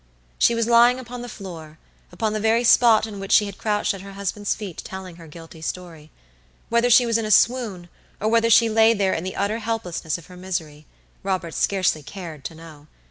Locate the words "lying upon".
0.65-1.21